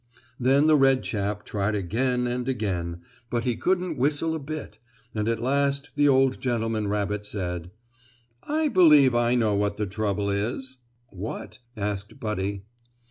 Then 0.39 0.65
the 0.65 0.75
red 0.75 1.03
chap 1.03 1.45
tried 1.45 1.75
again 1.75 2.25
and 2.25 2.49
again, 2.49 3.01
but 3.29 3.43
he 3.43 3.55
couldn't 3.55 3.99
whistle 3.99 4.33
a 4.33 4.39
bit, 4.39 4.79
and 5.13 5.29
at 5.29 5.39
last 5.39 5.91
the 5.95 6.07
old 6.09 6.41
gentleman 6.41 6.87
rabbit 6.87 7.23
said: 7.23 7.69
"I 8.41 8.69
believe 8.69 9.13
I 9.13 9.35
know 9.35 9.53
what 9.53 9.77
the 9.77 9.85
trouble 9.85 10.31
is." 10.31 10.77
"What?" 11.11 11.59
asked 11.77 12.19
Buddy. 12.19 12.63